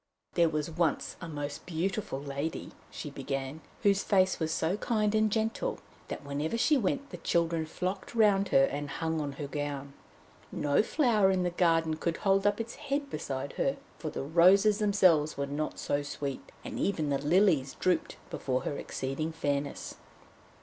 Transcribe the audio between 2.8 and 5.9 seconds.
she began, "whose face was so kind and gentle